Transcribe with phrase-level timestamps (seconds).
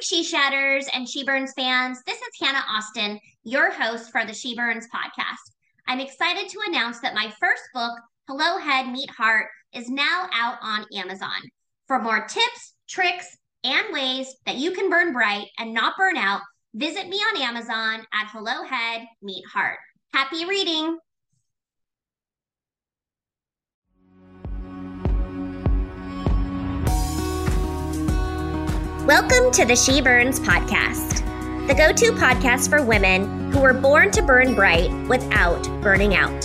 [0.00, 2.02] She Shatters and She Burns fans.
[2.06, 5.52] This is Hannah Austin, your host for the She Burns podcast.
[5.88, 7.92] I'm excited to announce that my first book,
[8.28, 11.28] Hello Head Meet Heart, is now out on Amazon.
[11.86, 16.42] For more tips, tricks, and ways that you can burn bright and not burn out,
[16.74, 19.78] visit me on Amazon at Hello Head Meet Heart.
[20.12, 20.98] Happy reading!
[29.06, 31.24] Welcome to the She Burns podcast,
[31.68, 36.44] the go to podcast for women who were born to burn bright without burning out.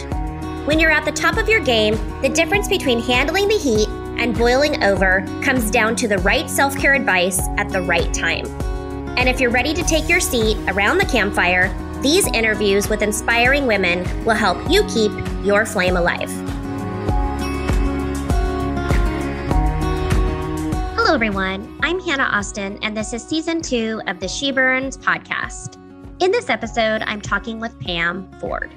[0.68, 4.38] When you're at the top of your game, the difference between handling the heat and
[4.38, 8.46] boiling over comes down to the right self care advice at the right time.
[9.18, 13.66] And if you're ready to take your seat around the campfire, these interviews with inspiring
[13.66, 15.12] women will help you keep
[15.44, 16.30] your flame alive.
[21.12, 21.78] Hello, everyone.
[21.84, 25.76] I'm Hannah Austin, and this is season two of the She Burns podcast.
[26.22, 28.74] In this episode, I'm talking with Pam Ford.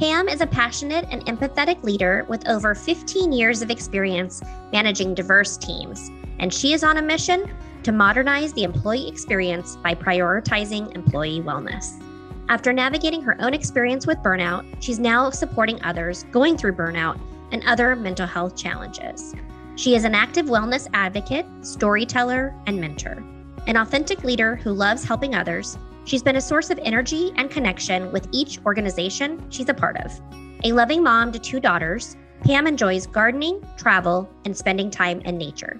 [0.00, 5.56] Pam is a passionate and empathetic leader with over 15 years of experience managing diverse
[5.56, 7.48] teams, and she is on a mission
[7.84, 12.02] to modernize the employee experience by prioritizing employee wellness.
[12.48, 17.20] After navigating her own experience with burnout, she's now supporting others going through burnout
[17.52, 19.36] and other mental health challenges.
[19.76, 23.22] She is an active wellness advocate, storyteller, and mentor.
[23.66, 28.10] An authentic leader who loves helping others, she's been a source of energy and connection
[28.10, 30.18] with each organization she's a part of.
[30.64, 35.78] A loving mom to two daughters, Pam enjoys gardening, travel, and spending time in nature.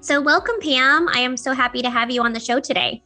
[0.00, 1.06] So, welcome, Pam.
[1.08, 3.02] I am so happy to have you on the show today.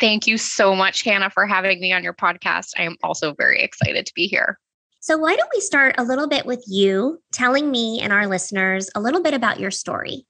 [0.00, 2.70] Thank you so much, Hannah, for having me on your podcast.
[2.78, 4.58] I am also very excited to be here.
[5.00, 8.90] So, why don't we start a little bit with you telling me and our listeners
[8.94, 10.26] a little bit about your story?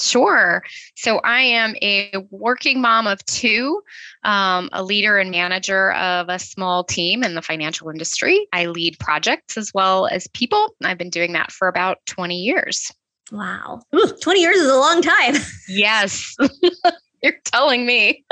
[0.00, 0.62] Sure.
[0.96, 3.82] So I am a working mom of two,
[4.24, 8.46] um, a leader and manager of a small team in the financial industry.
[8.52, 10.74] I lead projects as well as people.
[10.82, 12.90] I've been doing that for about 20 years.
[13.30, 13.82] Wow.
[13.94, 15.34] Ooh, 20 years is a long time.
[15.68, 16.34] yes.
[17.22, 18.24] You're telling me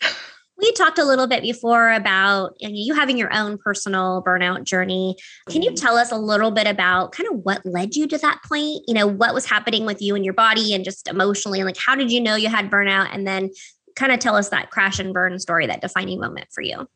[0.62, 5.16] we talked a little bit before about you having your own personal burnout journey.
[5.50, 5.84] Can you mm-hmm.
[5.84, 8.84] tell us a little bit about kind of what led you to that point?
[8.86, 11.58] You know, what was happening with you and your body and just emotionally?
[11.58, 13.12] And like, how did you know you had burnout?
[13.12, 13.50] And then
[13.96, 16.88] kind of tell us that crash and burn story, that defining moment for you.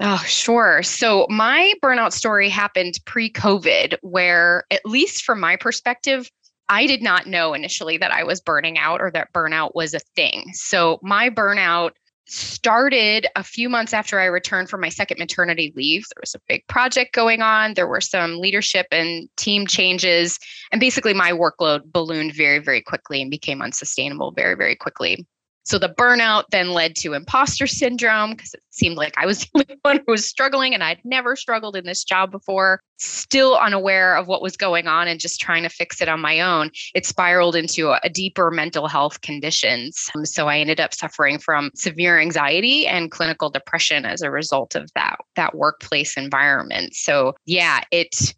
[0.00, 0.82] Oh, sure.
[0.82, 6.30] So my burnout story happened pre COVID, where, at least from my perspective,
[6.68, 10.00] I did not know initially that I was burning out or that burnout was a
[10.14, 10.52] thing.
[10.54, 11.90] So my burnout
[12.32, 16.04] started a few months after I returned from my second maternity leave.
[16.08, 17.74] There was a big project going on.
[17.74, 20.38] There were some leadership and team changes.
[20.70, 25.26] And basically, my workload ballooned very, very quickly and became unsustainable very, very quickly.
[25.64, 29.64] So the burnout then led to imposter syndrome because it seemed like I was the
[29.70, 34.16] only one who was struggling and I'd never struggled in this job before, still unaware
[34.16, 36.70] of what was going on and just trying to fix it on my own.
[36.94, 40.10] It spiraled into a, deeper mental health conditions.
[40.14, 44.74] Um, so I ended up suffering from severe anxiety and clinical depression as a result
[44.74, 46.94] of that that workplace environment.
[46.94, 48.34] So yeah, it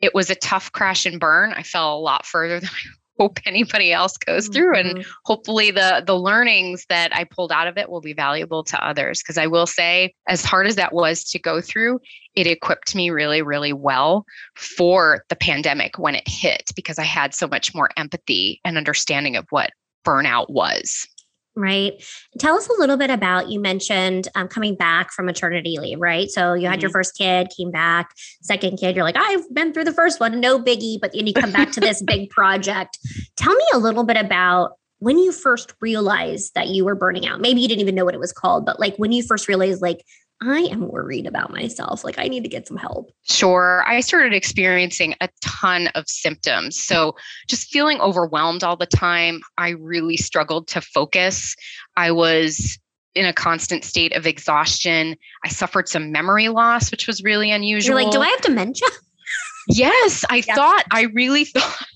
[0.00, 1.54] it was a tough crash and burn.
[1.54, 2.88] I fell a lot further than I
[3.18, 4.96] hope anybody else goes through mm-hmm.
[4.96, 8.86] and hopefully the the learnings that I pulled out of it will be valuable to
[8.86, 12.00] others because I will say as hard as that was to go through
[12.34, 14.24] it equipped me really really well
[14.56, 19.36] for the pandemic when it hit because I had so much more empathy and understanding
[19.36, 19.70] of what
[20.04, 21.06] burnout was
[21.56, 22.02] right?
[22.38, 26.28] Tell us a little bit about you mentioned um, coming back from maternity leave, right?
[26.30, 26.82] So you had mm-hmm.
[26.82, 28.10] your first kid, came back,
[28.42, 31.34] second kid, you're like, I've been through the first one, no biggie, but then you
[31.34, 32.98] come back to this big project.
[33.36, 37.40] Tell me a little bit about when you first realized that you were burning out.
[37.40, 39.82] Maybe you didn't even know what it was called, but like when you first realized,
[39.82, 40.04] like,
[40.42, 42.04] I am worried about myself.
[42.04, 43.10] Like, I need to get some help.
[43.22, 43.84] Sure.
[43.86, 46.80] I started experiencing a ton of symptoms.
[46.80, 47.14] So,
[47.48, 49.40] just feeling overwhelmed all the time.
[49.58, 51.54] I really struggled to focus.
[51.96, 52.78] I was
[53.14, 55.16] in a constant state of exhaustion.
[55.44, 57.96] I suffered some memory loss, which was really unusual.
[57.96, 58.88] You're like, do I have dementia?
[59.68, 60.54] yes, I yeah.
[60.54, 61.86] thought, I really thought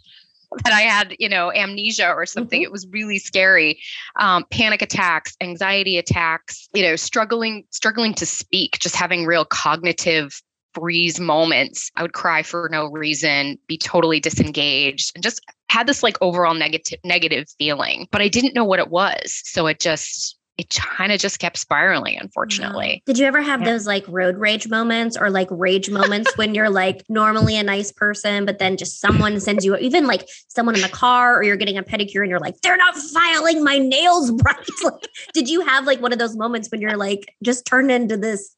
[0.64, 2.60] that I had, you know, amnesia or something.
[2.60, 2.66] Mm-hmm.
[2.66, 3.80] It was really scary.
[4.18, 10.40] Um, panic attacks, anxiety attacks, you know, struggling, struggling to speak, just having real cognitive
[10.74, 11.90] freeze moments.
[11.96, 15.40] I would cry for no reason, be totally disengaged, and just
[15.70, 18.08] had this like overall negative negative feeling.
[18.10, 19.40] But I didn't know what it was.
[19.44, 23.00] So it just it kind of just kept spiraling, unfortunately.
[23.06, 23.70] Did you ever have yeah.
[23.70, 27.92] those like road rage moments or like rage moments when you're like normally a nice
[27.92, 31.56] person, but then just someone sends you, even like someone in the car or you're
[31.56, 34.56] getting a pedicure and you're like, they're not filing my nails right?
[34.82, 38.16] Like, did you have like one of those moments when you're like just turned into
[38.16, 38.56] this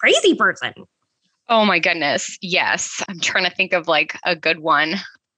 [0.00, 0.74] crazy person?
[1.48, 2.38] Oh my goodness.
[2.42, 3.04] Yes.
[3.08, 4.96] I'm trying to think of like a good one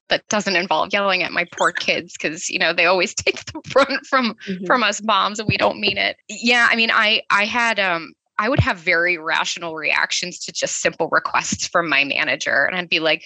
[0.08, 3.60] that doesn't involve yelling at my poor kids because you know they always take the
[3.69, 4.64] front from mm-hmm.
[4.66, 8.12] from us moms and we don't mean it yeah i mean i i had um
[8.38, 12.88] i would have very rational reactions to just simple requests from my manager and i'd
[12.88, 13.25] be like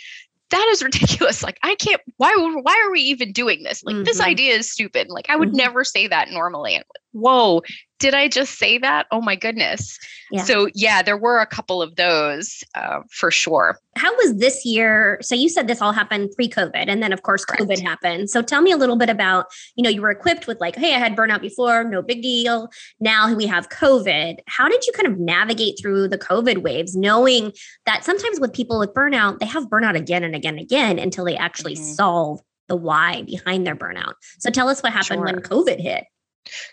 [0.50, 4.05] that is ridiculous like i can't why why are we even doing this like mm-hmm.
[4.05, 5.58] this idea is stupid like i would mm-hmm.
[5.58, 6.81] never say that normally
[7.12, 7.62] whoa
[7.98, 9.06] did I just say that?
[9.10, 9.98] Oh my goodness.
[10.31, 10.43] Yeah.
[10.43, 13.78] So, yeah, there were a couple of those uh, for sure.
[13.96, 15.19] How was this year?
[15.22, 17.62] So, you said this all happened pre COVID, and then, of course, Correct.
[17.62, 18.28] COVID happened.
[18.28, 19.46] So, tell me a little bit about
[19.76, 22.69] you know, you were equipped with like, hey, I had burnout before, no big deal.
[23.00, 24.38] Now we have COVID.
[24.46, 27.52] How did you kind of navigate through the COVID waves, knowing
[27.87, 31.25] that sometimes with people with burnout, they have burnout again and again and again until
[31.25, 31.93] they actually mm-hmm.
[31.93, 34.14] solve the why behind their burnout?
[34.40, 35.25] So, tell us what happened sure.
[35.25, 36.04] when COVID hit.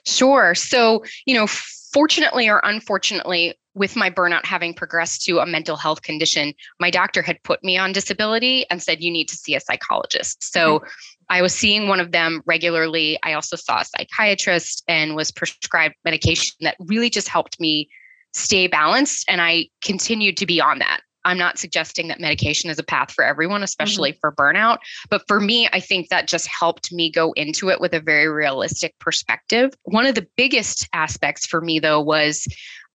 [0.06, 0.56] Sure.
[0.56, 6.04] So, you know, fortunately or unfortunately, with my burnout having progressed to a mental health
[6.04, 9.60] condition, my doctor had put me on disability and said, you need to see a
[9.60, 10.44] psychologist.
[10.44, 10.88] So, mm-hmm.
[11.30, 13.18] I was seeing one of them regularly.
[13.24, 17.90] I also saw a psychiatrist and was prescribed medication that really just helped me
[18.34, 19.26] stay balanced.
[19.28, 21.02] And I continued to be on that.
[21.26, 24.20] I'm not suggesting that medication is a path for everyone, especially mm-hmm.
[24.20, 24.80] for burnout.
[25.10, 28.28] But for me, I think that just helped me go into it with a very
[28.28, 29.74] realistic perspective.
[29.84, 32.48] One of the biggest aspects for me, though, was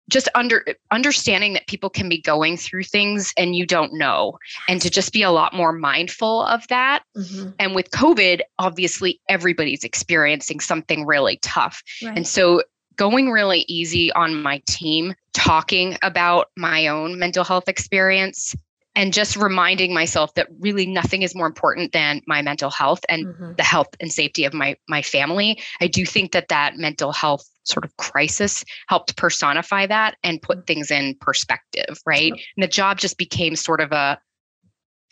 [0.10, 4.38] just under understanding that people can be going through things and you don't know
[4.70, 7.50] and to just be a lot more mindful of that mm-hmm.
[7.60, 12.16] and with covid obviously everybody's experiencing something really tough right.
[12.16, 12.62] and so
[12.98, 18.56] going really easy on my team, talking about my own mental health experience,
[18.98, 23.28] and just reminding myself that really nothing is more important than my mental health and
[23.28, 23.52] mm-hmm.
[23.56, 25.62] the health and safety of my my family.
[25.80, 30.58] I do think that that mental health sort of crisis helped personify that and put
[30.58, 30.66] mm-hmm.
[30.66, 32.32] things in perspective, right?
[32.32, 34.20] And the job just became sort of a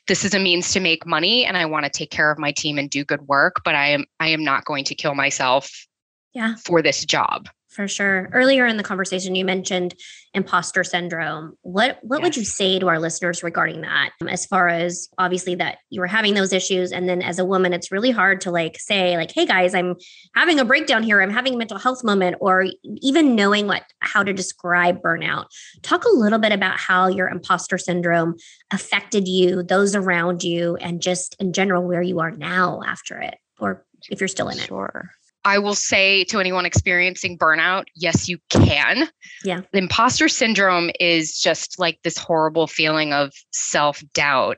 [0.08, 2.52] this is a means to make money and I want to take care of my
[2.52, 5.88] team and do good work, but I am I am not going to kill myself
[6.34, 6.56] yeah.
[6.66, 8.30] for this job for sure.
[8.34, 9.96] Earlier in the conversation, you mentioned
[10.34, 11.58] imposter syndrome.
[11.62, 12.24] What what yes.
[12.24, 14.12] would you say to our listeners regarding that?
[14.28, 17.74] As far as obviously that you were having those issues, and then as a woman,
[17.74, 19.96] it's really hard to like say like, "Hey guys, I'm
[20.34, 21.22] having a breakdown here.
[21.22, 25.46] I'm having a mental health moment," or even knowing what how to describe burnout.
[25.84, 28.36] Talk a little bit about how your imposter syndrome
[28.72, 33.36] affected you, those around you, and just in general where you are now after it,
[33.60, 34.64] or if you're still in it.
[34.64, 35.12] Sure.
[35.46, 39.08] I will say to anyone experiencing burnout, yes, you can.
[39.44, 39.62] Yeah.
[39.72, 44.58] The imposter syndrome is just like this horrible feeling of self doubt.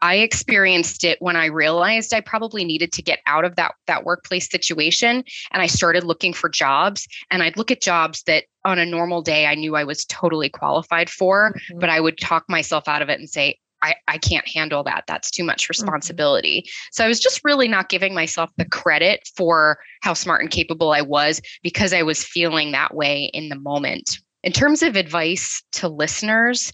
[0.00, 4.04] I experienced it when I realized I probably needed to get out of that that
[4.04, 8.78] workplace situation and I started looking for jobs and I'd look at jobs that on
[8.78, 11.78] a normal day I knew I was totally qualified for mm-hmm.
[11.78, 15.04] but I would talk myself out of it and say I, I can't handle that.
[15.06, 15.70] That's too much mm-hmm.
[15.70, 16.60] responsibility.
[16.60, 16.88] Mm-hmm.
[16.92, 20.92] So I was just really not giving myself the credit for how smart and capable
[20.92, 24.18] I was because I was feeling that way in the moment.
[24.42, 26.72] In terms of advice to listeners,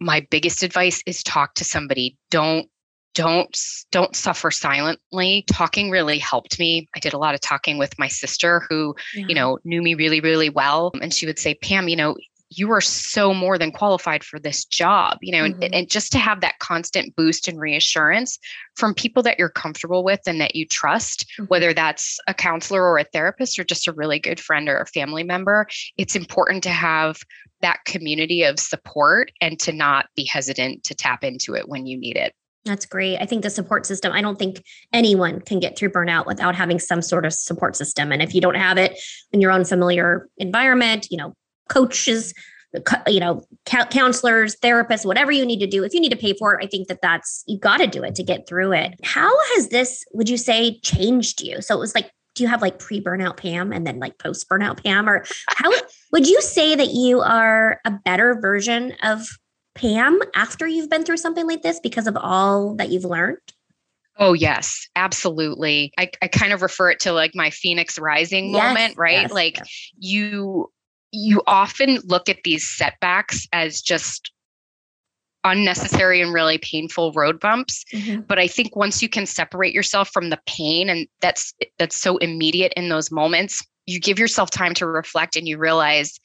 [0.00, 2.16] my biggest advice is talk to somebody.
[2.30, 2.68] Don't
[3.14, 3.56] don't
[3.92, 8.08] don't suffer silently talking really helped me i did a lot of talking with my
[8.08, 9.24] sister who yeah.
[9.28, 12.16] you know knew me really really well and she would say pam you know
[12.50, 15.62] you are so more than qualified for this job you know mm-hmm.
[15.62, 18.38] and, and just to have that constant boost and reassurance
[18.76, 21.44] from people that you're comfortable with and that you trust mm-hmm.
[21.44, 24.86] whether that's a counselor or a therapist or just a really good friend or a
[24.86, 27.18] family member it's important to have
[27.60, 31.98] that community of support and to not be hesitant to tap into it when you
[31.98, 32.34] need it
[32.64, 33.18] that's great.
[33.20, 36.78] I think the support system, I don't think anyone can get through burnout without having
[36.78, 38.10] some sort of support system.
[38.10, 38.98] And if you don't have it
[39.32, 41.34] in your own familiar environment, you know,
[41.68, 42.34] coaches
[43.06, 46.58] you know counselors therapists whatever you need to do if you need to pay for
[46.58, 49.30] it i think that that's you got to do it to get through it how
[49.54, 52.78] has this would you say changed you so it was like do you have like
[52.78, 55.70] pre burnout pam and then like post burnout pam or how
[56.12, 59.24] would you say that you are a better version of
[59.74, 63.38] pam after you've been through something like this because of all that you've learned
[64.16, 65.92] Oh, yes, absolutely.
[65.98, 69.22] I, I kind of refer it to like my Phoenix rising yes, moment, right?
[69.22, 69.92] Yes, like yes.
[69.98, 70.70] you
[71.14, 74.32] you often look at these setbacks as just
[75.44, 78.22] unnecessary and really painful road bumps mm-hmm.
[78.22, 82.16] but i think once you can separate yourself from the pain and that's that's so
[82.18, 86.18] immediate in those moments you give yourself time to reflect and you realize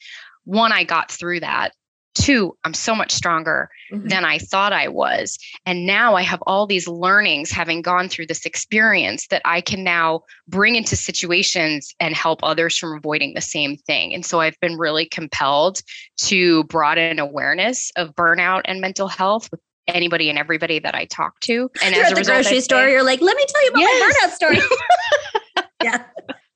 [0.44, 1.72] one i got through that
[2.20, 4.06] two i'm so much stronger mm-hmm.
[4.08, 5.38] than i thought i was.
[5.66, 9.82] And now i have all these learnings having gone through this experience that i can
[9.82, 14.14] now bring into situations and help others from avoiding the same thing.
[14.14, 15.80] And so i've been really compelled
[16.18, 21.40] to broaden awareness of burnout and mental health with anybody and everybody that i talk
[21.40, 21.70] to.
[21.82, 23.80] And you're as at the result, grocery store you're like let me tell you about
[23.80, 24.00] yes.
[24.00, 24.58] my burnout story.
[25.82, 26.04] Yeah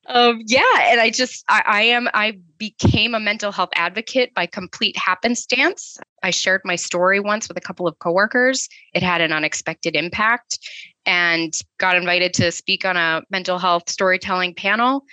[0.06, 4.46] um, yeah, and I just I, I am I became a mental health advocate by
[4.46, 5.96] complete happenstance.
[6.22, 8.68] I shared my story once with a couple of coworkers.
[8.92, 10.58] It had an unexpected impact,
[11.06, 15.04] and got invited to speak on a mental health storytelling panel.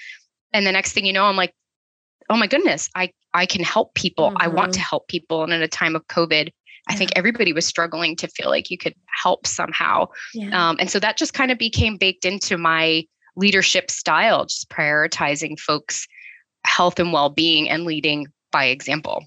[0.53, 1.53] And the next thing you know, I'm like,
[2.29, 4.29] oh my goodness, I I can help people.
[4.29, 4.37] Mm-hmm.
[4.41, 4.87] I want to mm-hmm.
[4.89, 5.43] help people.
[5.43, 6.49] And in a time of COVID,
[6.87, 10.07] I think everybody was struggling to feel like you could help somehow.
[10.33, 10.69] Yeah.
[10.69, 15.59] Um, and so that just kind of became baked into my leadership style, just prioritizing
[15.59, 16.07] folks'
[16.65, 19.25] health and well being and leading by example.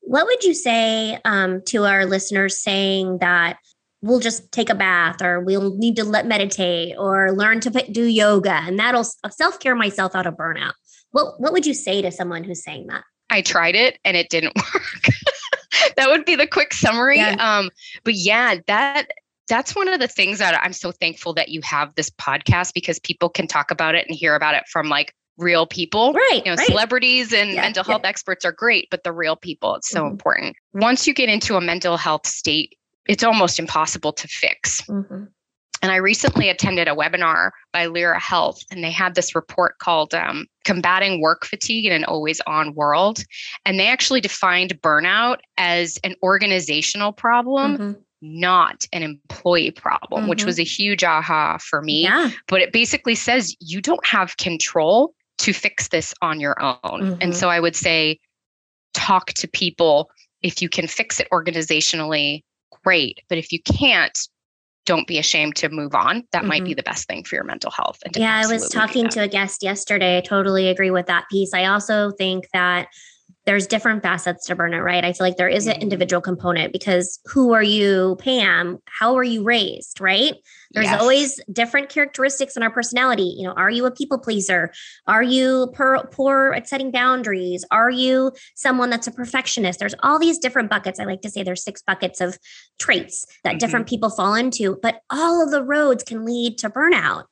[0.00, 3.58] What would you say um, to our listeners saying that
[4.02, 8.04] we'll just take a bath or we'll need to let meditate or learn to do
[8.04, 10.74] yoga and that'll self care myself out of burnout?
[11.10, 13.02] What, what would you say to someone who's saying that?
[13.30, 15.06] I tried it and it didn't work.
[15.96, 17.18] that would be the quick summary.
[17.18, 17.36] Yeah.
[17.38, 17.70] Um,
[18.04, 19.08] but yeah, that
[19.48, 22.98] that's one of the things that I'm so thankful that you have this podcast because
[23.00, 26.12] people can talk about it and hear about it from like real people.
[26.12, 26.42] Right.
[26.44, 26.66] You know, right.
[26.66, 28.08] celebrities and yeah, mental health yeah.
[28.08, 30.12] experts are great, but the real people, it's so mm-hmm.
[30.12, 30.56] important.
[30.72, 32.76] Once you get into a mental health state,
[33.06, 34.80] it's almost impossible to fix.
[34.82, 35.24] Mm-hmm.
[35.82, 40.14] And I recently attended a webinar by Lyra Health, and they had this report called
[40.14, 43.22] um, Combating Work Fatigue in an Always On World.
[43.66, 50.30] And they actually defined burnout as an organizational problem, mm-hmm not an employee problem, mm-hmm.
[50.30, 52.02] which was a huge aha for me.
[52.02, 52.30] Yeah.
[52.48, 56.78] But it basically says you don't have control to fix this on your own.
[56.82, 57.14] Mm-hmm.
[57.20, 58.18] And so I would say
[58.94, 60.10] talk to people.
[60.42, 62.42] If you can fix it organizationally,
[62.84, 63.20] great.
[63.28, 64.18] But if you can't,
[64.86, 66.22] don't be ashamed to move on.
[66.32, 66.48] That mm-hmm.
[66.48, 66.76] might be mm-hmm.
[66.76, 67.98] the best thing for your mental health.
[68.04, 70.18] And yeah, I was talking to a guest yesterday.
[70.18, 71.52] I totally agree with that piece.
[71.52, 72.88] I also think that
[73.46, 75.04] there's different facets to burnout, right?
[75.04, 75.82] I feel like there is an mm-hmm.
[75.82, 78.78] individual component because who are you, Pam?
[78.86, 80.34] How are you raised, right?
[80.72, 81.00] There's yes.
[81.00, 83.34] always different characteristics in our personality.
[83.38, 84.72] You know, are you a people pleaser?
[85.06, 87.64] Are you per, poor at setting boundaries?
[87.70, 89.78] Are you someone that's a perfectionist?
[89.78, 90.98] There's all these different buckets.
[90.98, 92.38] I like to say there's six buckets of
[92.80, 93.58] traits that mm-hmm.
[93.58, 97.24] different people fall into, but all of the roads can lead to burnout.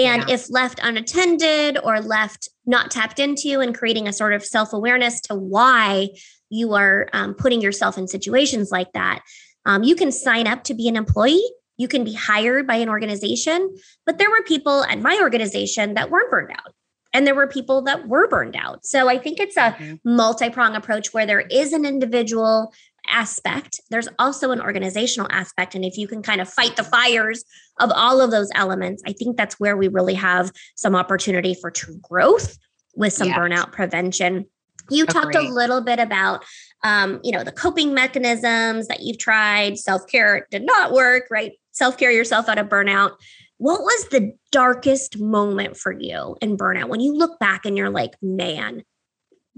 [0.00, 0.34] And yeah.
[0.34, 5.20] if left unattended or left not tapped into and creating a sort of self awareness
[5.22, 6.08] to why
[6.48, 9.20] you are um, putting yourself in situations like that,
[9.66, 11.44] um, you can sign up to be an employee.
[11.76, 13.74] You can be hired by an organization.
[14.06, 16.74] But there were people at my organization that weren't burned out.
[17.12, 18.86] And there were people that were burned out.
[18.86, 19.94] So I think it's a mm-hmm.
[20.04, 22.72] multi prong approach where there is an individual
[23.10, 25.74] aspect, there's also an organizational aspect.
[25.74, 27.44] And if you can kind of fight the fires
[27.78, 31.70] of all of those elements, I think that's where we really have some opportunity for
[31.70, 32.56] true growth
[32.94, 33.38] with some yes.
[33.38, 34.46] burnout prevention.
[34.90, 35.22] You Agreed.
[35.22, 36.44] talked a little bit about
[36.82, 39.78] um, you know, the coping mechanisms that you've tried.
[39.78, 41.52] Self-care did not work, right?
[41.72, 43.12] Self-care yourself out of burnout.
[43.58, 47.90] What was the darkest moment for you in burnout when you look back and you're
[47.90, 48.82] like, man,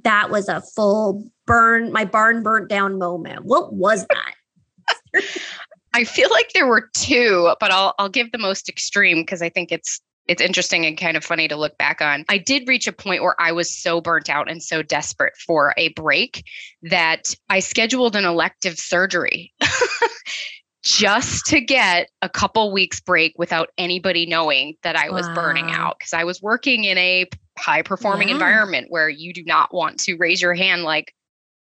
[0.04, 3.44] that was a full burn, my barn burnt down moment.
[3.44, 5.22] What was that?
[5.94, 9.50] I feel like there were two, but I'll I'll give the most extreme because I
[9.50, 12.24] think it's it's interesting and kind of funny to look back on.
[12.28, 15.74] I did reach a point where I was so burnt out and so desperate for
[15.76, 16.44] a break
[16.82, 19.52] that I scheduled an elective surgery
[20.84, 25.34] just to get a couple weeks break without anybody knowing that I was wow.
[25.34, 27.26] burning out because I was working in a
[27.62, 28.34] high performing yeah.
[28.34, 31.14] environment where you do not want to raise your hand like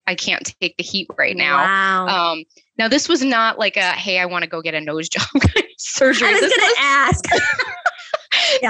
[0.07, 1.57] I can't take the heat right now.
[1.57, 2.07] Wow.
[2.07, 2.43] Um,
[2.77, 5.25] now this was not like a hey, I want to go get a nose job
[5.77, 6.27] surgery.
[6.27, 7.25] I was going to ask.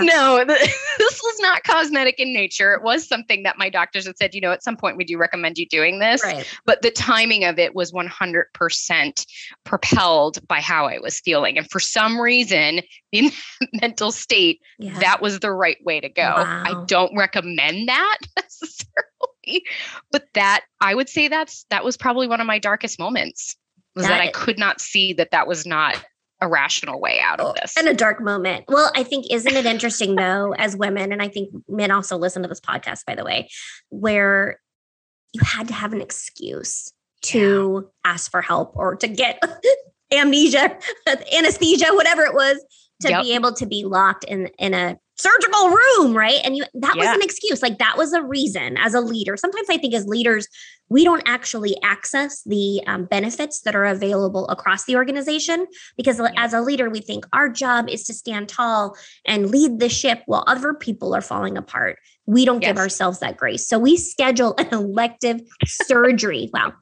[0.01, 0.13] yeah.
[0.13, 0.43] No,
[0.97, 2.73] this was not cosmetic in nature.
[2.73, 5.17] It was something that my doctors had said, you know, at some point we do
[5.17, 6.23] recommend you doing this.
[6.23, 6.45] Right.
[6.65, 9.25] But the timing of it was 100%
[9.63, 11.57] propelled by how I was feeling.
[11.57, 13.31] And for some reason, in
[13.81, 14.99] mental state, yeah.
[14.99, 16.23] that was the right way to go.
[16.23, 16.63] Wow.
[16.65, 19.65] I don't recommend that necessarily,
[20.11, 23.55] but that I would say that's that was probably one of my darkest moments
[23.95, 26.03] was that, that I could not see that that was not
[26.41, 27.75] a rational way out of oh, this.
[27.77, 28.65] And a dark moment.
[28.67, 32.41] Well, I think, isn't it interesting though, as women, and I think men also listen
[32.41, 33.49] to this podcast, by the way,
[33.89, 34.59] where
[35.33, 36.91] you had to have an excuse
[37.23, 38.11] to yeah.
[38.11, 39.41] ask for help or to get
[40.13, 40.77] amnesia,
[41.35, 42.63] anesthesia, whatever it was,
[43.01, 43.23] to yep.
[43.23, 46.41] be able to be locked in in a surgical room, right?
[46.43, 47.05] And you that yeah.
[47.05, 47.61] was an excuse.
[47.61, 49.37] Like that was a reason as a leader.
[49.37, 50.47] Sometimes I think as leaders,
[50.89, 55.65] we don't actually access the um, benefits that are available across the organization
[55.97, 56.29] because yeah.
[56.37, 58.95] as a leader, we think our job is to stand tall
[59.25, 61.97] and lead the ship while other people are falling apart.
[62.25, 62.71] We don't yes.
[62.71, 63.67] give ourselves that grace.
[63.67, 66.49] So we schedule an elective surgery.
[66.53, 66.73] Wow.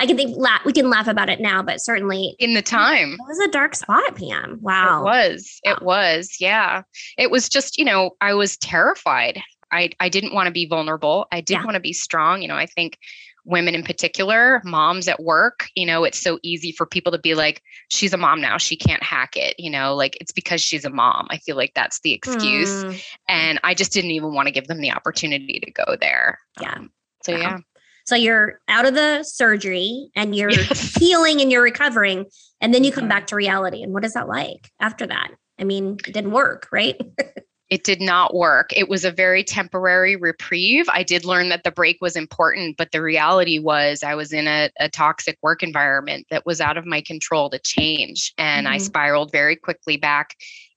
[0.00, 3.12] I can think la- we can laugh about it now, but certainly in the time
[3.12, 4.58] it was a dark spot, Pam.
[4.62, 5.00] Wow.
[5.00, 5.60] It was.
[5.62, 5.72] Wow.
[5.72, 6.36] It was.
[6.40, 6.82] Yeah.
[7.18, 9.42] It was just, you know, I was terrified.
[9.70, 11.26] I, I didn't want to be vulnerable.
[11.30, 11.64] I did yeah.
[11.64, 12.40] want to be strong.
[12.40, 12.96] You know, I think
[13.44, 17.34] women in particular, moms at work, you know, it's so easy for people to be
[17.34, 18.56] like, she's a mom now.
[18.56, 19.54] She can't hack it.
[19.58, 21.26] You know, like it's because she's a mom.
[21.28, 22.84] I feel like that's the excuse.
[22.84, 23.02] Mm.
[23.28, 26.38] And I just didn't even want to give them the opportunity to go there.
[26.58, 26.72] Yeah.
[26.72, 26.90] Um,
[27.22, 27.38] so, wow.
[27.38, 27.58] yeah.
[28.06, 32.26] So you're out of the surgery and you're healing and you're recovering.
[32.60, 33.08] And then you come mm-hmm.
[33.08, 33.82] back to reality.
[33.82, 35.30] And what is that like after that?
[35.58, 37.00] I mean, it didn't work, right?
[37.70, 38.70] it did not work.
[38.76, 40.86] It was a very temporary reprieve.
[40.88, 44.48] I did learn that the break was important, but the reality was I was in
[44.48, 48.34] a, a toxic work environment that was out of my control to change.
[48.36, 48.74] And mm-hmm.
[48.74, 50.34] I spiraled very quickly back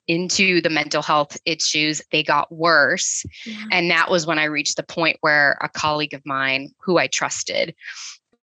[0.08, 3.26] into the mental health issues, they got worse.
[3.46, 3.64] Yeah.
[3.72, 7.08] And that was when I reached the point where a colleague of mine who I
[7.08, 7.74] trusted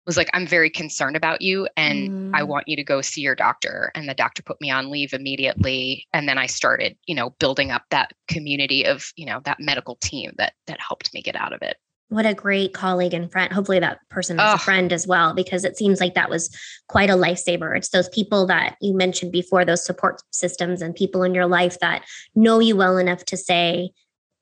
[0.07, 2.31] was like, I'm very concerned about you and mm.
[2.35, 3.91] I want you to go see your doctor.
[3.95, 6.07] And the doctor put me on leave immediately.
[6.13, 9.97] And then I started, you know, building up that community of, you know, that medical
[9.97, 13.53] team that that helped me get out of it what a great colleague and friend.
[13.53, 14.55] Hopefully, that person is oh.
[14.55, 16.55] a friend as well, because it seems like that was
[16.89, 17.77] quite a lifesaver.
[17.77, 21.79] It's those people that you mentioned before, those support systems and people in your life
[21.81, 23.91] that know you well enough to say,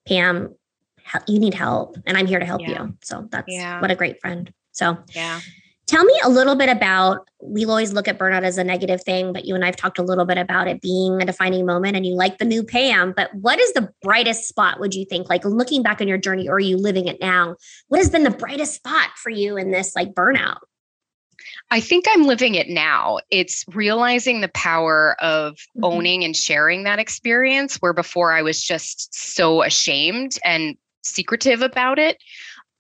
[0.07, 0.55] Pam,
[1.27, 2.85] you need help, and I'm here to help yeah.
[2.85, 2.97] you.
[3.03, 3.81] So that's yeah.
[3.81, 4.53] what a great friend.
[4.73, 5.41] So, yeah.
[5.93, 9.31] Tell me a little bit about we always look at burnout as a negative thing,
[9.31, 12.07] but you and I've talked a little bit about it being a defining moment and
[12.07, 13.13] you like the new Pam.
[13.15, 15.29] But what is the brightest spot, would you think?
[15.29, 17.57] Like looking back on your journey, or are you living it now?
[17.89, 20.61] What has been the brightest spot for you in this like burnout?
[21.71, 23.19] I think I'm living it now.
[23.31, 25.85] It's realizing the power of mm-hmm.
[25.85, 31.99] owning and sharing that experience where before I was just so ashamed and secretive about
[31.99, 32.17] it.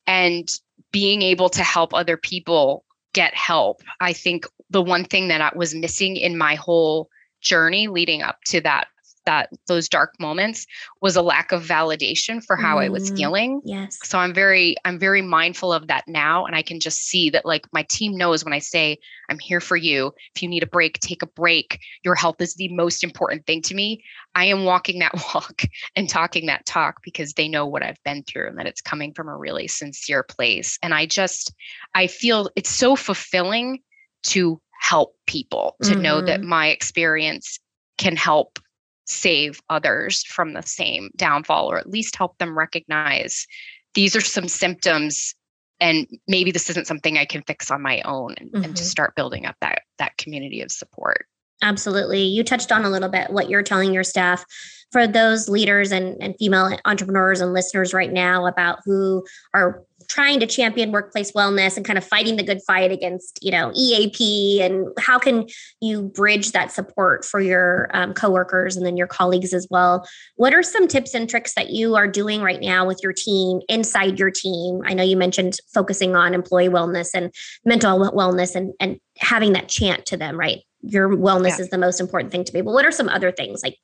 [0.07, 0.49] And
[0.93, 3.83] being able to help other people get help.
[4.01, 7.09] I think the one thing that I was missing in my whole
[7.41, 8.89] journey leading up to that
[9.25, 10.67] that those dark moments
[11.01, 13.61] was a lack of validation for how mm, I was mm, feeling.
[13.65, 13.99] Yes.
[14.03, 17.45] So I'm very I'm very mindful of that now and I can just see that
[17.45, 20.13] like my team knows when I say I'm here for you.
[20.35, 21.79] If you need a break, take a break.
[22.05, 24.03] Your health is the most important thing to me.
[24.35, 25.63] I am walking that walk
[25.97, 29.13] and talking that talk because they know what I've been through and that it's coming
[29.15, 30.79] from a really sincere place.
[30.83, 31.55] And I just
[31.95, 33.81] I feel it's so fulfilling
[34.25, 36.03] to help people to mm-hmm.
[36.03, 36.49] know that mm-hmm.
[36.49, 37.59] my experience
[37.99, 38.59] can help
[39.07, 43.47] save others from the same downfall or at least help them recognize
[43.95, 45.35] these are some symptoms
[45.81, 48.65] and maybe this isn't something i can fix on my own and, mm-hmm.
[48.65, 51.27] and to start building up that that community of support.
[51.63, 52.23] Absolutely.
[52.23, 54.45] You touched on a little bit what you're telling your staff.
[54.91, 60.39] For those leaders and, and female entrepreneurs and listeners right now about who are trying
[60.39, 64.61] to champion workplace wellness and kind of fighting the good fight against you know eap
[64.61, 65.47] and how can
[65.81, 70.53] you bridge that support for your um, coworkers and then your colleagues as well what
[70.53, 74.19] are some tips and tricks that you are doing right now with your team inside
[74.19, 77.33] your team i know you mentioned focusing on employee wellness and
[77.65, 81.61] mental wellness and, and having that chant to them right your wellness yeah.
[81.61, 83.79] is the most important thing to me but what are some other things like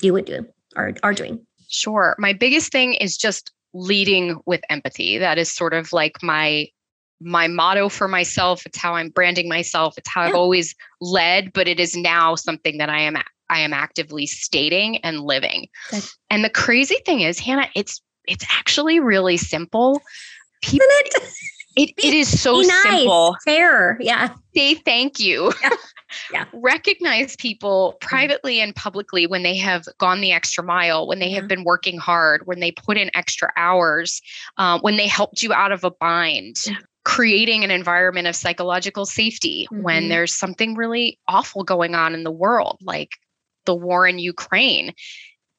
[0.00, 2.16] you would do or are doing Sure.
[2.18, 5.18] My biggest thing is just leading with empathy.
[5.18, 6.68] That is sort of like my
[7.20, 8.64] my motto for myself.
[8.64, 9.98] It's how I'm branding myself.
[9.98, 10.28] It's how yeah.
[10.28, 13.16] I've always led, but it is now something that I am
[13.50, 15.68] I am actively stating and living.
[15.90, 16.04] Good.
[16.30, 20.02] And the crazy thing is, Hannah, it's it's actually really simple.
[20.62, 20.86] People,
[21.78, 23.36] it, it is so nice, simple.
[23.44, 23.96] Fair.
[24.00, 24.34] Yeah.
[24.54, 25.52] Say thank you.
[25.62, 25.70] Yeah.
[26.32, 26.44] yeah.
[26.52, 28.08] Recognize people mm-hmm.
[28.08, 31.36] privately and publicly when they have gone the extra mile, when they yeah.
[31.36, 34.20] have been working hard, when they put in extra hours,
[34.56, 36.56] uh, when they helped you out of a bind.
[36.66, 36.76] Yeah.
[37.04, 39.82] Creating an environment of psychological safety mm-hmm.
[39.82, 43.12] when there's something really awful going on in the world, like
[43.64, 44.92] the war in Ukraine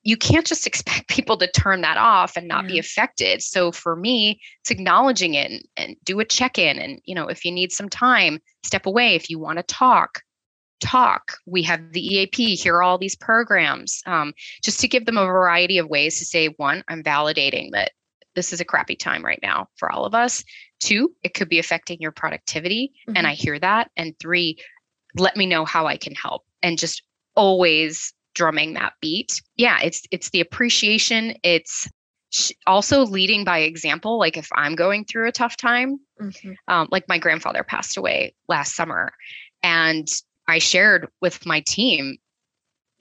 [0.03, 2.71] you can't just expect people to turn that off and not yeah.
[2.71, 3.41] be affected.
[3.41, 7.45] So for me it's acknowledging it and, and do a check-in and you know if
[7.45, 9.15] you need some time step away.
[9.15, 10.21] If you want to talk
[10.79, 11.33] talk.
[11.45, 14.33] We have the eap here are all these programs um,
[14.63, 17.91] just to give them a variety of ways to say one i'm validating that
[18.35, 20.43] this is a crappy time right now for all of us.
[20.79, 23.17] Two it could be affecting your productivity mm-hmm.
[23.17, 23.91] and i hear that.
[23.97, 24.57] And three
[25.15, 26.43] let me know how i can help.
[26.61, 27.03] And just
[27.35, 29.41] always drumming that beat.
[29.57, 31.35] Yeah, it's it's the appreciation.
[31.43, 31.89] It's
[32.65, 34.17] also leading by example.
[34.17, 36.53] Like if I'm going through a tough time, mm-hmm.
[36.69, 39.11] um, like my grandfather passed away last summer,
[39.61, 40.07] and
[40.47, 42.17] I shared with my team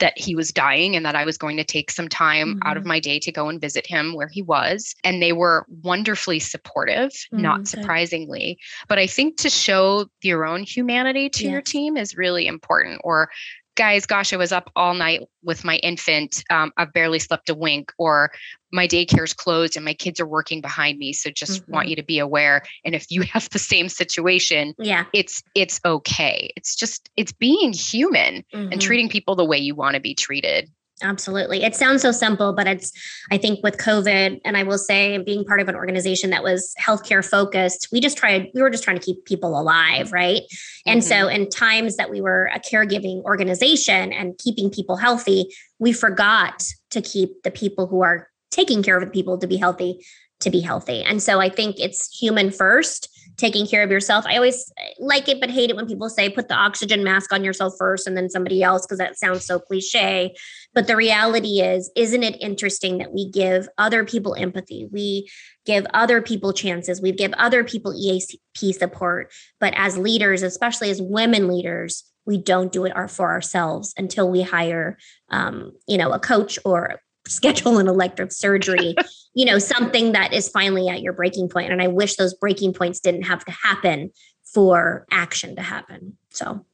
[0.01, 2.69] that he was dying and that I was going to take some time mm-hmm.
[2.69, 2.89] out of mm-hmm.
[2.89, 4.95] my day to go and visit him where he was.
[5.05, 7.43] And they were wonderfully supportive, mm-hmm.
[7.43, 8.59] not surprisingly.
[8.89, 11.53] But I think to show your own humanity to yes.
[11.53, 13.01] your team is really important.
[13.05, 13.29] Or
[13.79, 16.43] guys, gosh, I was up all night with my infant.
[16.51, 18.33] Um, I've barely slept a wink, or
[18.73, 21.13] my daycare's closed and my kids are working behind me.
[21.13, 21.73] So just mm-hmm.
[21.73, 22.63] want you to be aware.
[22.85, 26.51] And if you have the same situation, yeah, it's it's okay.
[26.57, 28.73] It's just it's being human mm-hmm.
[28.73, 30.69] and treating people the way you want to be treated.
[31.03, 31.63] Absolutely.
[31.63, 32.93] It sounds so simple, but it's,
[33.31, 36.75] I think, with COVID, and I will say, being part of an organization that was
[36.81, 40.43] healthcare focused, we just tried, we were just trying to keep people alive, right?
[40.43, 40.91] Mm-hmm.
[40.91, 41.43] And so, mm-hmm.
[41.43, 47.01] in times that we were a caregiving organization and keeping people healthy, we forgot to
[47.01, 50.05] keep the people who are taking care of the people to be healthy
[50.41, 51.03] to be healthy.
[51.03, 54.27] And so, I think it's human first taking care of yourself.
[54.27, 57.45] I always like it, but hate it when people say put the oxygen mask on
[57.45, 60.35] yourself first and then somebody else, because that sounds so cliche.
[60.75, 64.89] But the reality is, isn't it interesting that we give other people empathy?
[64.93, 65.31] We
[65.65, 67.01] give other people chances.
[67.01, 69.33] We give other people EAP support.
[69.61, 74.43] But as leaders, especially as women leaders, we don't do it for ourselves until we
[74.43, 74.99] hire,
[75.31, 78.95] um, you know, a coach or schedule an elective surgery,
[79.35, 81.73] you know, something that is finally at your breaking point.
[81.73, 84.11] And I wish those breaking points didn't have to happen
[84.53, 86.17] for action to happen.
[86.31, 86.65] So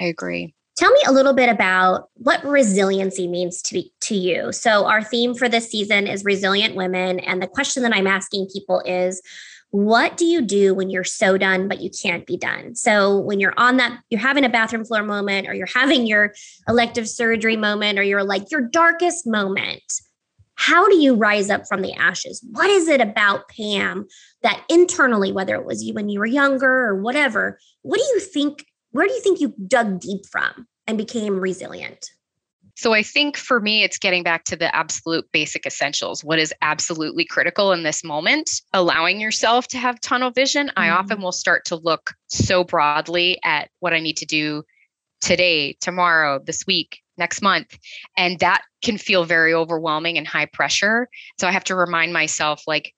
[0.00, 0.54] I agree.
[0.76, 4.52] Tell me a little bit about what resiliency means to be, to you.
[4.52, 8.48] So our theme for this season is resilient women and the question that I'm asking
[8.52, 9.20] people is
[9.70, 12.74] what do you do when you're so done but you can't be done?
[12.74, 16.34] So when you're on that you're having a bathroom floor moment or you're having your
[16.66, 19.82] elective surgery moment or you're like your darkest moment
[20.58, 22.44] how do you rise up from the ashes?
[22.50, 24.08] What is it about pam
[24.42, 28.20] that internally whether it was you when you were younger or whatever what do you
[28.20, 32.10] think where do you think you dug deep from and became resilient
[32.78, 36.22] so I think for me, it's getting back to the absolute basic essentials.
[36.22, 38.62] What is absolutely critical in this moment?
[38.72, 40.68] Allowing yourself to have tunnel vision.
[40.68, 40.78] Mm-hmm.
[40.78, 44.62] I often will start to look so broadly at what I need to do
[45.20, 47.76] today, tomorrow, this week, next month.
[48.16, 51.08] And that can feel very overwhelming and high pressure.
[51.40, 52.94] So I have to remind myself like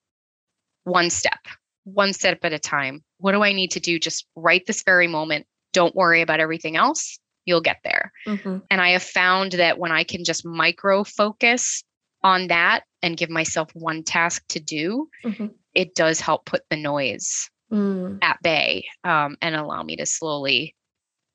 [0.83, 1.39] one step,
[1.85, 3.03] one step at a time.
[3.17, 5.47] What do I need to do just right this very moment?
[5.73, 8.11] Don't worry about everything else you'll get there.
[8.27, 8.57] Mm-hmm.
[8.69, 11.83] And I have found that when I can just micro focus
[12.23, 15.47] on that and give myself one task to do, mm-hmm.
[15.73, 18.19] it does help put the noise mm.
[18.21, 20.75] at bay um, and allow me to slowly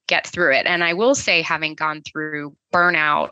[0.06, 0.66] get through it.
[0.66, 3.30] And I will say, having gone through burnout,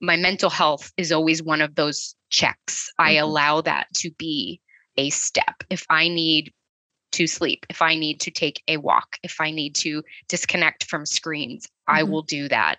[0.00, 2.90] my mental health is always one of those checks.
[3.00, 3.08] Mm-hmm.
[3.08, 4.60] I allow that to be
[4.96, 5.64] a step.
[5.70, 6.52] If I need
[7.12, 11.06] to sleep, if I need to take a walk, if I need to disconnect from
[11.06, 11.98] screens, mm-hmm.
[11.98, 12.76] I will do that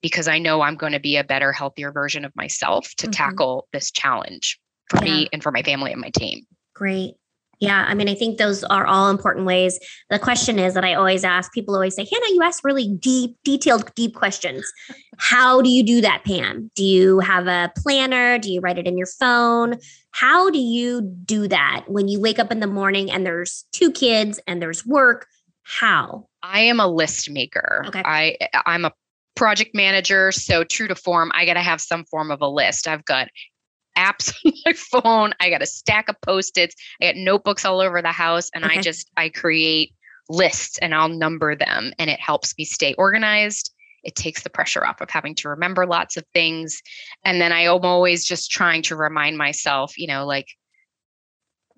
[0.00, 3.12] because I know I'm going to be a better, healthier version of myself to mm-hmm.
[3.12, 4.58] tackle this challenge
[4.90, 5.12] for yeah.
[5.12, 6.44] me and for my family and my team.
[6.74, 7.14] Great.
[7.62, 9.78] Yeah, I mean, I think those are all important ways.
[10.10, 13.36] The question is that I always ask people always say, Hannah, you ask really deep,
[13.44, 14.64] detailed, deep questions.
[15.18, 16.72] How do you do that, Pam?
[16.74, 18.36] Do you have a planner?
[18.40, 19.76] Do you write it in your phone?
[20.10, 23.92] How do you do that when you wake up in the morning and there's two
[23.92, 25.28] kids and there's work?
[25.62, 26.26] How?
[26.42, 27.84] I am a list maker.
[27.88, 28.02] Okay.
[28.04, 28.92] I I'm a
[29.34, 32.86] project manager, so true to form, I got to have some form of a list.
[32.86, 33.28] I've got
[33.96, 35.32] apps on my phone.
[35.40, 36.74] I got a stack of post-its.
[37.00, 38.78] I got notebooks all over the house and okay.
[38.78, 39.94] I just I create
[40.28, 43.72] lists and I'll number them and it helps me stay organized.
[44.04, 46.82] It takes the pressure off of having to remember lots of things.
[47.24, 50.48] And then I am always just trying to remind myself, you know, like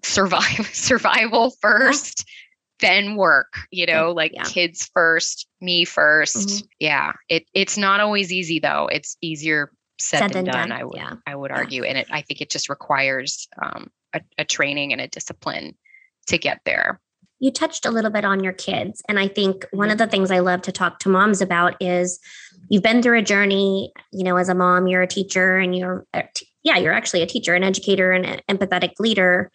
[0.03, 2.25] survive survival first,
[2.81, 4.43] then work, you know, like yeah.
[4.43, 6.67] kids first, me 1st mm-hmm.
[6.81, 7.13] Yeah.
[7.29, 8.89] It it's not always easy though.
[8.91, 10.73] It's easier said, said than, done, done.
[10.73, 11.15] I would yeah.
[11.27, 11.85] I would argue.
[11.85, 15.77] And it I think it just requires um, a, a training and a discipline
[16.27, 17.01] to get there.
[17.41, 19.03] You touched a little bit on your kids.
[19.09, 22.19] And I think one of the things I love to talk to moms about is
[22.69, 26.07] you've been through a journey, you know, as a mom, you're a teacher and you're,
[26.63, 29.51] yeah, you're actually a teacher, an educator, and an empathetic leader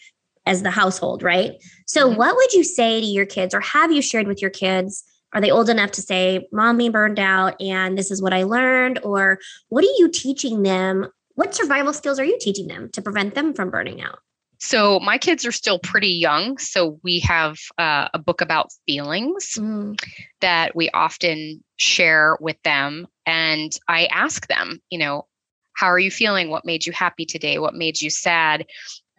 [0.50, 1.54] as the household, right?
[1.86, 2.18] So, mm-hmm.
[2.18, 5.42] what would you say to your kids, or have you shared with your kids are
[5.42, 9.00] they old enough to say, Mommy burned out and this is what I learned?
[9.04, 11.08] Or what are you teaching them?
[11.36, 14.20] What survival skills are you teaching them to prevent them from burning out?
[14.62, 16.58] So my kids are still pretty young.
[16.58, 19.98] So we have uh, a book about feelings mm.
[20.42, 23.08] that we often share with them.
[23.26, 25.28] And I ask them, you know,
[25.74, 26.50] how are you feeling?
[26.50, 27.58] What made you happy today?
[27.58, 28.66] What made you sad?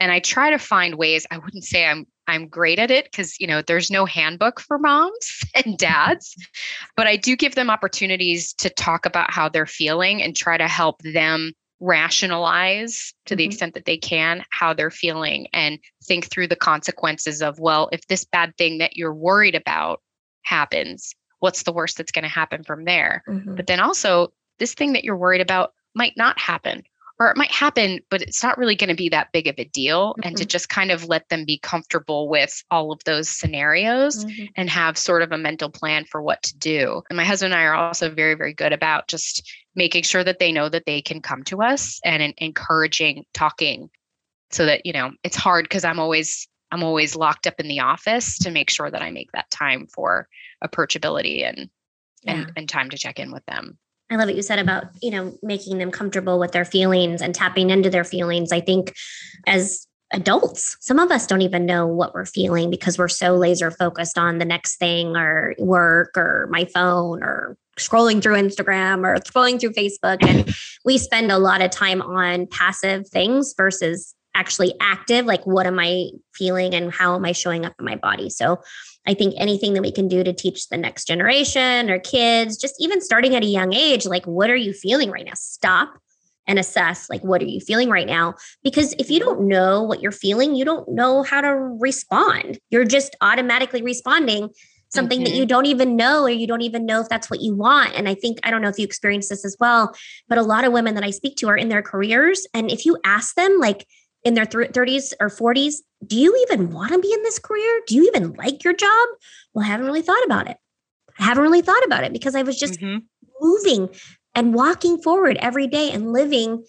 [0.01, 3.39] And I try to find ways, I wouldn't say I'm I'm great at it because
[3.41, 6.35] you know there's no handbook for moms and dads,
[6.97, 10.69] but I do give them opportunities to talk about how they're feeling and try to
[10.69, 13.51] help them rationalize to the mm-hmm.
[13.51, 18.07] extent that they can how they're feeling and think through the consequences of well if
[18.07, 20.03] this bad thing that you're worried about
[20.43, 23.55] happens what's the worst that's going to happen from there mm-hmm.
[23.55, 26.83] but then also this thing that you're worried about might not happen
[27.21, 29.65] or it might happen, but it's not really going to be that big of a
[29.65, 30.13] deal.
[30.13, 30.21] Mm-hmm.
[30.25, 30.49] And to mm-hmm.
[30.49, 34.47] just kind of let them be comfortable with all of those scenarios mm-hmm.
[34.57, 37.03] and have sort of a mental plan for what to do.
[37.11, 40.39] And my husband and I are also very, very good about just making sure that
[40.39, 43.91] they know that they can come to us and encouraging talking
[44.51, 47.81] so that, you know, it's hard because I'm always I'm always locked up in the
[47.81, 50.29] office to make sure that I make that time for
[50.65, 51.69] approachability and
[52.23, 52.33] yeah.
[52.33, 53.77] and, and time to check in with them.
[54.11, 57.35] I love what you said about, you know, making them comfortable with their feelings and
[57.35, 58.51] tapping into their feelings.
[58.51, 58.95] I think
[59.47, 63.71] as adults, some of us don't even know what we're feeling because we're so laser
[63.71, 69.17] focused on the next thing or work or my phone or scrolling through Instagram or
[69.21, 70.19] scrolling through Facebook.
[70.27, 70.53] And
[70.85, 75.27] we spend a lot of time on passive things versus actually active.
[75.27, 78.31] Like, what am I feeling and how am I showing up in my body?
[78.31, 78.61] So
[79.07, 82.75] I think anything that we can do to teach the next generation or kids, just
[82.79, 85.33] even starting at a young age, like, what are you feeling right now?
[85.35, 85.95] Stop
[86.47, 88.35] and assess, like, what are you feeling right now?
[88.63, 92.59] Because if you don't know what you're feeling, you don't know how to respond.
[92.71, 94.51] You're just automatically responding
[94.91, 95.25] something mm-hmm.
[95.25, 97.95] that you don't even know or you don't even know if that's what you want
[97.95, 99.95] and i think i don't know if you experience this as well
[100.29, 102.85] but a lot of women that i speak to are in their careers and if
[102.85, 103.87] you ask them like
[104.25, 107.81] in their th- 30s or 40s, do you even want to be in this career?
[107.87, 109.09] Do you even like your job?
[109.55, 110.57] Well, I haven't really thought about it.
[111.19, 112.99] I haven't really thought about it because I was just mm-hmm.
[113.41, 113.89] moving
[114.35, 116.65] and walking forward every day and living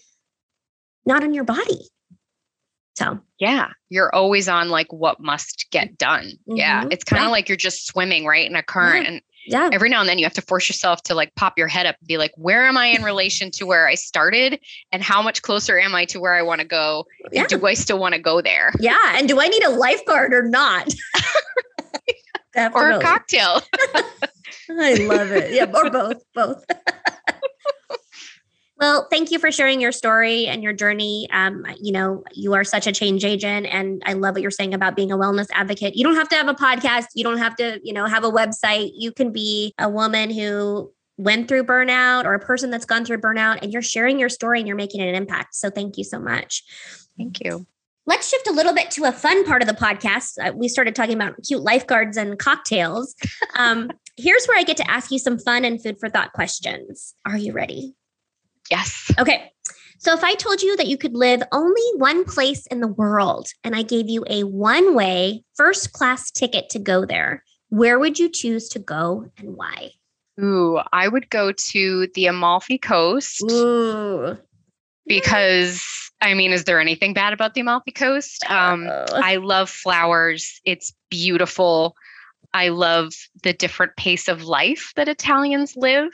[1.06, 1.88] not on your body.
[2.94, 6.24] So, yeah, you're always on like what must get done.
[6.26, 6.56] Mm-hmm.
[6.56, 7.32] Yeah, it's kind of yeah.
[7.32, 9.04] like you're just swimming right in a current.
[9.04, 9.10] Yeah.
[9.12, 9.70] And yeah.
[9.72, 11.96] every now and then you have to force yourself to like pop your head up
[12.00, 14.58] and be like where am i in relation to where i started
[14.92, 17.46] and how much closer am i to where i want to go yeah.
[17.46, 18.72] do i still want to go there?
[18.80, 20.92] Yeah and do i need a lifeguard or not?
[22.54, 23.62] Or a cocktail.
[24.70, 25.52] I love it.
[25.54, 26.64] Yeah or both both
[28.82, 31.28] well, thank you for sharing your story and your journey.
[31.30, 34.74] Um, you know, you are such a change agent, and I love what you're saying
[34.74, 35.94] about being a wellness advocate.
[35.94, 37.06] You don't have to have a podcast.
[37.14, 38.90] You don't have to, you know, have a website.
[38.96, 43.18] You can be a woman who went through burnout or a person that's gone through
[43.18, 45.54] burnout, and you're sharing your story and you're making an impact.
[45.54, 46.64] So, thank you so much.
[47.16, 47.64] Thank you.
[48.06, 50.44] Let's shift a little bit to a fun part of the podcast.
[50.44, 53.14] Uh, we started talking about cute lifeguards and cocktails.
[53.54, 57.14] Um, here's where I get to ask you some fun and food for thought questions.
[57.24, 57.94] Are you ready?
[58.72, 59.10] Yes.
[59.18, 59.52] Okay.
[59.98, 63.48] So if I told you that you could live only one place in the world
[63.62, 68.18] and I gave you a one way first class ticket to go there, where would
[68.18, 69.90] you choose to go and why?
[70.42, 73.42] Ooh, I would go to the Amalfi Coast.
[73.50, 74.38] Ooh.
[75.06, 75.84] Because
[76.22, 78.42] I mean, is there anything bad about the Amalfi Coast?
[78.48, 80.62] Um, I love flowers.
[80.64, 81.94] It's beautiful.
[82.54, 86.08] I love the different pace of life that Italians live.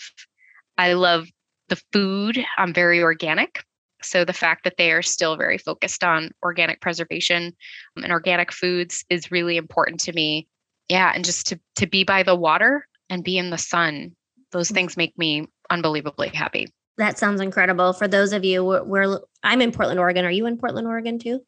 [0.76, 1.28] I love
[1.68, 3.64] the food um, very organic.
[4.02, 7.52] So the fact that they are still very focused on organic preservation
[7.96, 10.46] um, and organic foods is really important to me.
[10.88, 14.14] Yeah, and just to to be by the water and be in the sun,
[14.52, 16.68] those things make me unbelievably happy.
[16.96, 17.92] That sounds incredible.
[17.92, 20.24] For those of you, we're, we're I'm in Portland, Oregon.
[20.24, 21.40] Are you in Portland, Oregon too?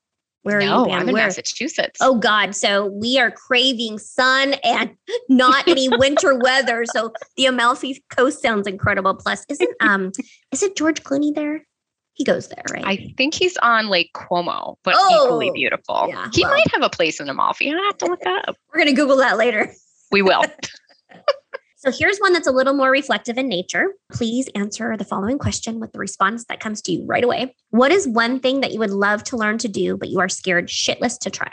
[0.42, 0.92] Where are no, you?
[0.92, 1.26] I'm in Where?
[1.26, 1.98] Massachusetts.
[2.00, 2.55] Oh God!
[2.55, 4.96] So we are craving sun and
[5.29, 6.85] not any winter weather.
[6.87, 9.14] So the Amalfi Coast sounds incredible.
[9.14, 10.12] Plus, isn't um,
[10.50, 11.66] is it George Clooney there?
[12.14, 12.85] He goes there, right?
[12.85, 16.07] I think he's on Lake Como, but oh, equally beautiful.
[16.09, 17.70] Yeah, he well, might have a place in Amalfi.
[17.70, 18.57] I have to look that up.
[18.72, 19.72] We're gonna Google that later.
[20.11, 20.44] We will.
[21.81, 23.95] So here's one that's a little more reflective in nature.
[24.12, 27.57] Please answer the following question with the response that comes to you right away.
[27.71, 30.29] What is one thing that you would love to learn to do, but you are
[30.29, 31.51] scared shitless to try?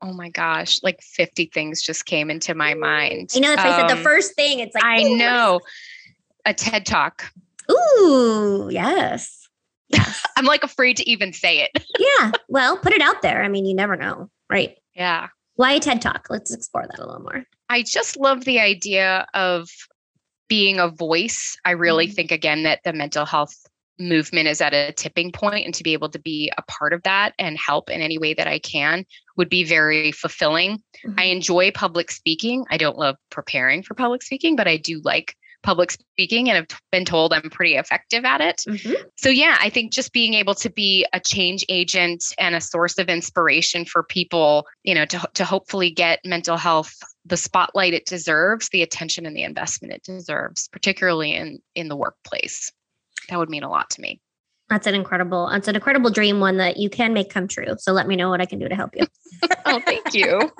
[0.00, 3.30] Oh my gosh, like 50 things just came into my mind.
[3.34, 5.58] I know if um, I said the um, first thing, it's like, I know
[6.44, 7.24] a TED talk.
[7.68, 9.48] Ooh, yes.
[9.88, 10.24] yes.
[10.36, 11.84] I'm like afraid to even say it.
[11.98, 12.30] yeah.
[12.48, 13.42] Well, put it out there.
[13.42, 14.78] I mean, you never know, right?
[14.94, 15.26] Yeah.
[15.56, 16.28] Why a TED talk?
[16.30, 17.44] Let's explore that a little more.
[17.68, 19.68] I just love the idea of
[20.48, 21.56] being a voice.
[21.64, 22.14] I really mm-hmm.
[22.14, 23.54] think again that the mental health
[23.98, 27.02] movement is at a tipping point and to be able to be a part of
[27.04, 29.04] that and help in any way that I can
[29.36, 30.82] would be very fulfilling.
[31.04, 31.14] Mm-hmm.
[31.18, 32.64] I enjoy public speaking.
[32.70, 36.80] I don't love preparing for public speaking, but I do like public speaking and I've
[36.92, 38.62] been told I'm pretty effective at it.
[38.68, 38.92] Mm-hmm.
[39.16, 42.98] So, yeah, I think just being able to be a change agent and a source
[42.98, 46.94] of inspiration for people, you know, to, to hopefully get mental health
[47.26, 51.96] the spotlight it deserves, the attention and the investment it deserves, particularly in in the
[51.96, 52.72] workplace.
[53.28, 54.20] That would mean a lot to me.
[54.68, 57.76] That's an incredible, that's an incredible dream, one that you can make come true.
[57.78, 59.06] So let me know what I can do to help you.
[59.66, 60.50] oh, thank you.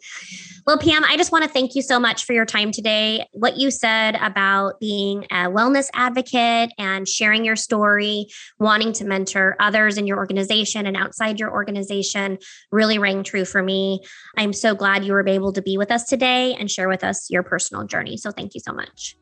[0.66, 3.26] well, Pam, I just want to thank you so much for your time today.
[3.32, 8.26] What you said about being a wellness advocate and sharing your story,
[8.60, 12.38] wanting to mentor others in your organization and outside your organization
[12.70, 14.00] really rang true for me.
[14.36, 17.28] I'm so glad you were able to be with us today and share with us
[17.28, 18.18] your personal journey.
[18.18, 19.16] So thank you so much.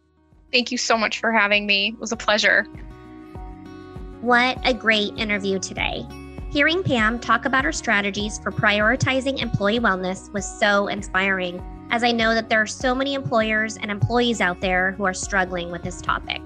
[0.52, 1.88] Thank you so much for having me.
[1.94, 2.66] It was a pleasure.
[4.26, 6.04] What a great interview today.
[6.50, 11.62] Hearing Pam talk about her strategies for prioritizing employee wellness was so inspiring,
[11.92, 15.14] as I know that there are so many employers and employees out there who are
[15.14, 16.42] struggling with this topic.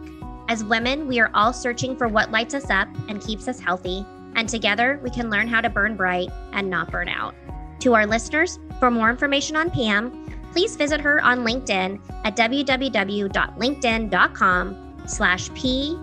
[0.51, 4.05] As women, we are all searching for what lights us up and keeps us healthy,
[4.35, 7.35] and together we can learn how to burn bright and not burn out.
[7.79, 14.97] To our listeners, for more information on Pam, please visit her on LinkedIn at www.linkedin.com
[15.07, 15.97] slash p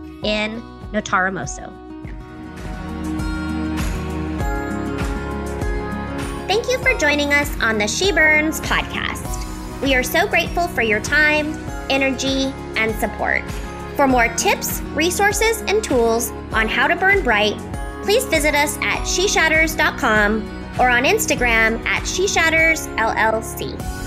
[0.92, 1.74] Notaramoso.
[6.48, 9.82] Thank you for joining us on the She Burns podcast.
[9.82, 11.54] We are so grateful for your time,
[11.90, 13.44] energy, and support.
[13.96, 17.58] For more tips, resources, and tools on how to burn bright,
[18.04, 24.07] please visit us at sheshatters.com or on Instagram at sheshattersllc.